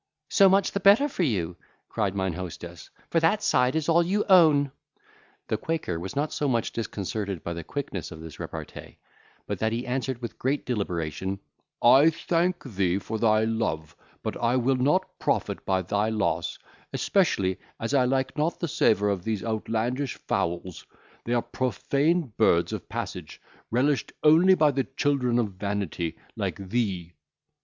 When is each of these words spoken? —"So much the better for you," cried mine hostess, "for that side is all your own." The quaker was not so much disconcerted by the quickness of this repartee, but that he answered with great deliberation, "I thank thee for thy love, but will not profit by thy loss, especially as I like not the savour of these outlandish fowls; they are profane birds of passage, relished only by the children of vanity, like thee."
—"So 0.29 0.49
much 0.49 0.71
the 0.71 0.79
better 0.79 1.07
for 1.07 1.21
you," 1.21 1.57
cried 1.87 2.15
mine 2.15 2.33
hostess, 2.33 2.89
"for 3.11 3.19
that 3.19 3.43
side 3.43 3.75
is 3.75 3.87
all 3.87 4.01
your 4.01 4.25
own." 4.31 4.71
The 5.47 5.57
quaker 5.57 5.99
was 5.99 6.15
not 6.15 6.33
so 6.33 6.47
much 6.47 6.71
disconcerted 6.71 7.43
by 7.43 7.53
the 7.53 7.63
quickness 7.63 8.09
of 8.09 8.19
this 8.19 8.39
repartee, 8.39 8.97
but 9.45 9.59
that 9.59 9.71
he 9.71 9.85
answered 9.85 10.19
with 10.19 10.39
great 10.39 10.65
deliberation, 10.65 11.37
"I 11.83 12.09
thank 12.09 12.63
thee 12.63 12.97
for 12.97 13.19
thy 13.19 13.43
love, 13.43 13.95
but 14.23 14.41
will 14.63 14.75
not 14.75 15.07
profit 15.19 15.63
by 15.67 15.83
thy 15.83 16.09
loss, 16.09 16.57
especially 16.91 17.59
as 17.79 17.93
I 17.93 18.05
like 18.05 18.35
not 18.35 18.59
the 18.59 18.67
savour 18.67 19.09
of 19.09 19.23
these 19.23 19.43
outlandish 19.43 20.15
fowls; 20.17 20.83
they 21.25 21.33
are 21.35 21.43
profane 21.43 22.33
birds 22.37 22.73
of 22.73 22.89
passage, 22.89 23.39
relished 23.69 24.13
only 24.23 24.55
by 24.55 24.71
the 24.71 24.85
children 24.97 25.37
of 25.37 25.53
vanity, 25.53 26.17
like 26.35 26.55
thee." 26.69 27.13